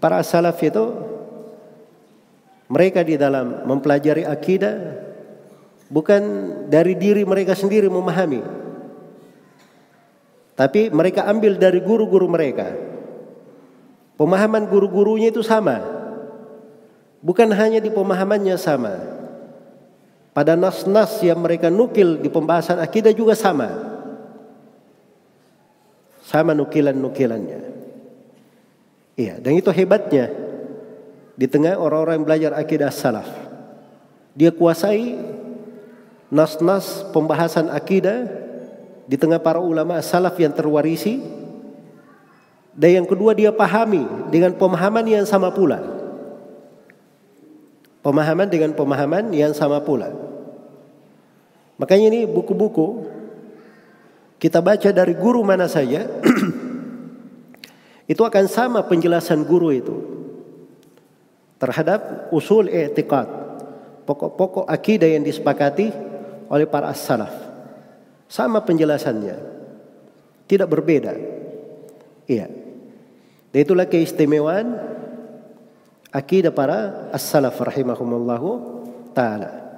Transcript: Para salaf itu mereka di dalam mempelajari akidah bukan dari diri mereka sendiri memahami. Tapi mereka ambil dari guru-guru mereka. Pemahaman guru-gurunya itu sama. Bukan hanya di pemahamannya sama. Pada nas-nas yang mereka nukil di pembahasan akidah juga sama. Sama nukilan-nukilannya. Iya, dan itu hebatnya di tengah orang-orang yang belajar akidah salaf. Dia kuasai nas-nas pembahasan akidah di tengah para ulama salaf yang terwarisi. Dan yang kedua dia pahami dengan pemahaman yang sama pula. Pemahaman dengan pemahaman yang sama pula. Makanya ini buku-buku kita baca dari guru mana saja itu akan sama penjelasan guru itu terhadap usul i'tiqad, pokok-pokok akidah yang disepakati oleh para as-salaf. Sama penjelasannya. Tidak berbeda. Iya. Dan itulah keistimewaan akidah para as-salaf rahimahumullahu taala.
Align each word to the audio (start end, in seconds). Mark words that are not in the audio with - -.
Para 0.00 0.24
salaf 0.24 0.56
itu 0.64 0.84
mereka 2.72 3.04
di 3.04 3.20
dalam 3.20 3.68
mempelajari 3.68 4.24
akidah 4.24 4.76
bukan 5.92 6.22
dari 6.72 6.96
diri 6.96 7.20
mereka 7.28 7.52
sendiri 7.52 7.92
memahami. 7.92 8.40
Tapi 10.56 10.88
mereka 10.88 11.28
ambil 11.28 11.60
dari 11.60 11.84
guru-guru 11.84 12.28
mereka. 12.28 12.72
Pemahaman 14.16 14.68
guru-gurunya 14.68 15.28
itu 15.28 15.44
sama. 15.44 15.80
Bukan 17.20 17.48
hanya 17.52 17.80
di 17.80 17.92
pemahamannya 17.92 18.56
sama. 18.56 18.94
Pada 20.32 20.56
nas-nas 20.56 21.20
yang 21.20 21.44
mereka 21.44 21.68
nukil 21.68 22.20
di 22.20 22.32
pembahasan 22.32 22.80
akidah 22.80 23.12
juga 23.12 23.36
sama. 23.36 23.68
Sama 26.24 26.56
nukilan-nukilannya. 26.56 27.71
Iya, 29.12 29.36
dan 29.38 29.52
itu 29.56 29.68
hebatnya 29.68 30.32
di 31.36 31.44
tengah 31.48 31.76
orang-orang 31.76 32.20
yang 32.20 32.26
belajar 32.26 32.52
akidah 32.56 32.88
salaf. 32.88 33.28
Dia 34.32 34.48
kuasai 34.48 35.20
nas-nas 36.32 37.04
pembahasan 37.12 37.68
akidah 37.68 38.24
di 39.04 39.20
tengah 39.20 39.36
para 39.36 39.60
ulama 39.60 40.00
salaf 40.00 40.32
yang 40.40 40.52
terwarisi. 40.56 41.20
Dan 42.72 43.04
yang 43.04 43.06
kedua 43.06 43.36
dia 43.36 43.52
pahami 43.52 44.32
dengan 44.32 44.56
pemahaman 44.56 45.04
yang 45.04 45.28
sama 45.28 45.52
pula. 45.52 45.76
Pemahaman 48.00 48.48
dengan 48.48 48.72
pemahaman 48.72 49.28
yang 49.36 49.52
sama 49.52 49.84
pula. 49.84 50.08
Makanya 51.76 52.16
ini 52.16 52.20
buku-buku 52.24 53.04
kita 54.40 54.64
baca 54.64 54.88
dari 54.88 55.12
guru 55.14 55.44
mana 55.44 55.68
saja 55.68 56.08
itu 58.10 58.22
akan 58.22 58.46
sama 58.50 58.82
penjelasan 58.86 59.46
guru 59.46 59.70
itu 59.70 59.96
terhadap 61.62 62.26
usul 62.34 62.66
i'tiqad, 62.66 63.30
pokok-pokok 64.02 64.66
akidah 64.66 65.06
yang 65.06 65.22
disepakati 65.22 65.94
oleh 66.50 66.66
para 66.66 66.90
as-salaf. 66.90 67.30
Sama 68.26 68.66
penjelasannya. 68.66 69.54
Tidak 70.50 70.66
berbeda. 70.66 71.14
Iya. 72.26 72.50
Dan 73.54 73.58
itulah 73.62 73.86
keistimewaan 73.86 74.74
akidah 76.10 76.50
para 76.50 77.08
as-salaf 77.14 77.54
rahimahumullahu 77.62 78.48
taala. 79.14 79.71